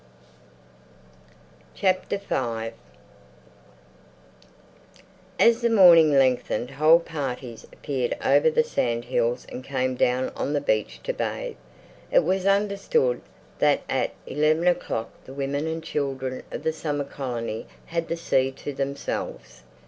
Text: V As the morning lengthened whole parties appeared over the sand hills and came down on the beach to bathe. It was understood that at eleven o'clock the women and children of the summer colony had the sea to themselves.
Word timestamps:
V 1.79 1.87
As 5.37 5.61
the 5.61 5.69
morning 5.69 6.11
lengthened 6.11 6.71
whole 6.71 6.97
parties 6.99 7.65
appeared 7.71 8.17
over 8.25 8.49
the 8.49 8.63
sand 8.63 9.05
hills 9.05 9.45
and 9.47 9.63
came 9.63 9.93
down 9.93 10.31
on 10.35 10.53
the 10.53 10.59
beach 10.59 11.01
to 11.03 11.13
bathe. 11.13 11.55
It 12.11 12.23
was 12.23 12.47
understood 12.47 13.21
that 13.59 13.81
at 13.87 14.13
eleven 14.25 14.65
o'clock 14.67 15.11
the 15.25 15.33
women 15.33 15.67
and 15.67 15.83
children 15.83 16.41
of 16.51 16.63
the 16.63 16.73
summer 16.73 17.03
colony 17.03 17.67
had 17.85 18.07
the 18.07 18.17
sea 18.17 18.49
to 18.53 18.73
themselves. 18.73 19.61